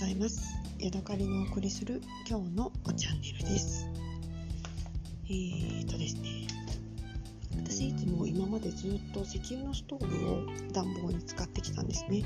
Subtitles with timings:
[0.00, 0.54] ざいます。
[0.78, 3.86] ヤドカリのお送りする今日のチャンネルです。
[5.28, 6.46] えーとですね。
[7.54, 12.24] 私いつも今までずっと石油のストーブを暖房に使ってきたんですね。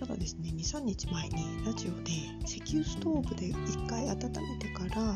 [0.00, 2.10] ただですね23日前にラジオで
[2.44, 5.14] 石油ストーブで1回温めてから、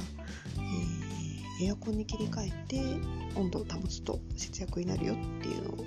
[1.58, 2.80] えー、エアコンに切り替えて
[3.34, 5.84] 温度を保つと節約になるよっていうのを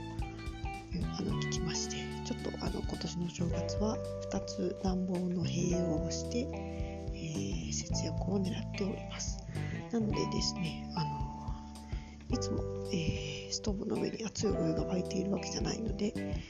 [3.38, 3.96] 正月は
[4.32, 9.38] 2つ暖房の併用をして、えー、節約を狙っております。
[9.92, 16.42] なのでですねあのいつも、えー、ストーブの上に熱いお湯が沸いているわけじゃないので、え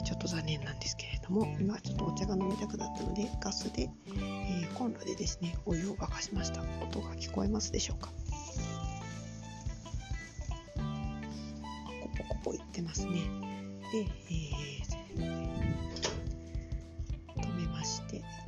[0.00, 6.60] ー、ちょっと残念なんですけれども今ちょっとお茶が飲みたくなったのでガスで、えコンロでですねお湯を沸かしました。
[6.82, 8.10] 音が聞こえますでしょうか？
[10.76, 13.12] コポコポいってますね。
[13.92, 14.91] で、えー、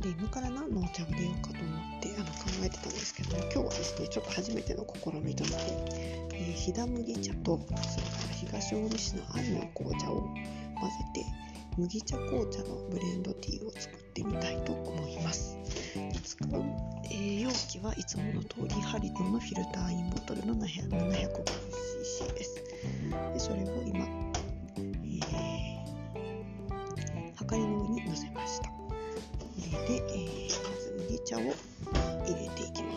[0.04, 5.56] で今から何のお茶を入れようかと思ってあの考えてたんですけど今日はですねちょっと初めての試みとして、
[6.34, 7.82] えー、飛騨麦茶とそれか
[8.28, 10.44] ら東近江市の杏の紅茶を混ぜ
[11.14, 11.24] て
[11.78, 15.56] 麦茶紅茶のブレンドティーを作ってみたいと思います。
[16.22, 16.50] 使う、
[17.04, 22.62] えー、容器はいつもの通りハリドンのフィルターインボトルの 750cc です。
[23.32, 24.04] でそれを今
[27.54, 28.33] かりの上に乗せまし
[31.34, 32.93] 茶を入れていきます。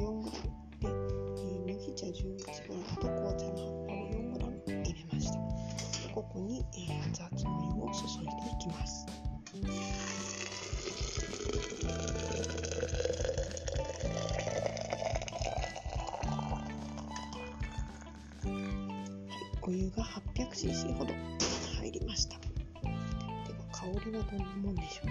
[0.00, 0.30] 4で、
[0.82, 5.38] えー、麦茶11グラムと紅茶の葉っぱを4グラム入れました
[6.14, 7.14] ここに、えー、
[7.46, 9.06] お湯を注いでいきます。
[19.62, 21.14] お湯が 800cc ほど
[21.80, 22.38] 入りました。
[22.40, 22.48] で
[22.88, 25.06] は香りはどんなもんでしょう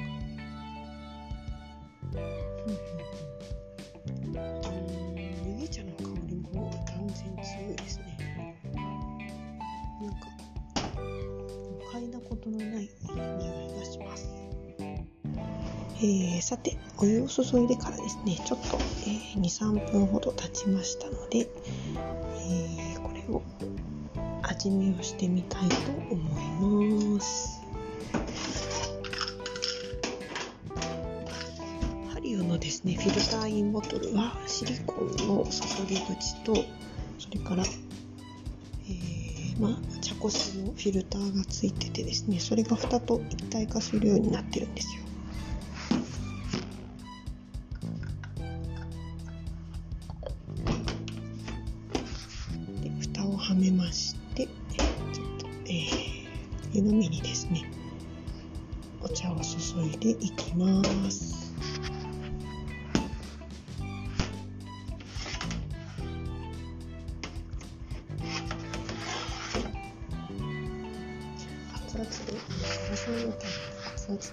[2.16, 3.59] か？
[12.50, 14.40] のない匂いがします。
[16.02, 23.42] えー、さてお湯を注いでからですねちょっと、えー、23分ほど経ちましたので、えー、これを
[24.44, 25.76] 味見をしてみたいと
[26.10, 27.62] 思います
[32.14, 36.56] ハリオのですねフィルターインボトルはシリコンの注ぎ口と
[37.20, 37.64] それから
[39.59, 45.03] まあ、茶こしのフィルターがついててですねそれが蓋と一体化するようになってるんですよ。
[52.81, 55.88] で蓋をはめましてちょっと、えー、
[56.72, 57.69] 湯飲みにですね
[59.02, 60.81] お茶を注いでいきま
[61.12, 61.53] す。
[71.90, 72.06] 熱々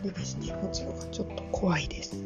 [0.03, 2.23] でですね持つのがちょっと怖いです。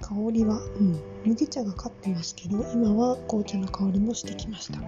[0.00, 4.80] 香りは、うん、麦茶が勝ってますけど今は紅茶の香りもしてきました。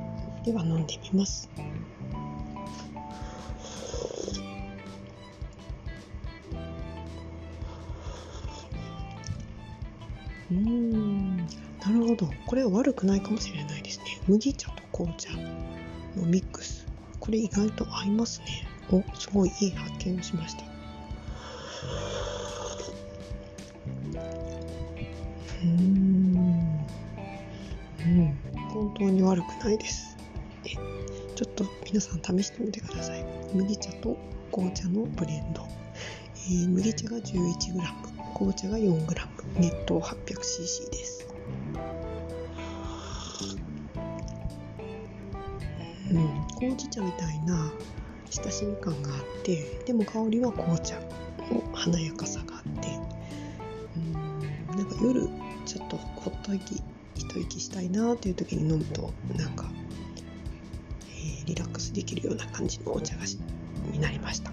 [0.44, 1.50] では飲んでみます。
[10.50, 11.36] うん。
[11.36, 11.44] な
[11.90, 12.30] るほど。
[12.46, 14.20] これは悪くないかもしれないですね。
[14.26, 15.30] 麦茶と紅茶。
[16.16, 16.86] のミックス。
[17.18, 18.66] これ意外と合いますね。
[18.90, 20.64] おすごいいい発見をしました。
[25.62, 26.86] うん。
[28.00, 28.38] うん。
[28.70, 30.16] 本当に悪くないです。
[30.64, 33.24] えちょっと皆さん試してみてください。
[33.54, 34.16] 麦茶と
[34.52, 35.62] 紅茶のブレンド、
[36.34, 39.28] えー、麦茶が 11g 紅茶が 4g
[39.58, 41.29] 熱湯 800cc です。
[46.10, 46.26] うん。
[46.68, 47.72] ほうじ茶みたいな
[48.30, 50.96] 親しみ感があってでも香りは紅茶。
[51.54, 52.98] の華やかさがあって。
[53.96, 54.76] うん。
[54.76, 55.28] なんか夜
[55.66, 56.82] ちょっとほっと息
[57.14, 59.70] 一息したいなという時に飲むとなんか、
[61.10, 63.38] えー、リラックスできるような感じのお茶菓子
[63.92, 64.52] になりました。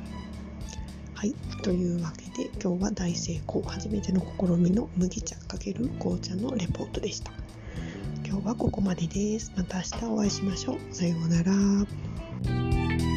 [1.14, 1.34] はい、
[1.64, 7.32] というわけで今日は大成功初めての試みの麦茶×紅茶のレポートでした。
[8.30, 9.54] 今日はここまでです。
[9.56, 10.94] また明日お会いしましょう。
[10.94, 13.17] さようなら。